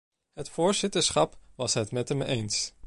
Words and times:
Het 0.33 0.49
voorzitterschap 0.49 1.37
was 1.55 1.73
het 1.73 1.91
met 1.91 2.09
hem 2.09 2.21
eens. 2.21 2.73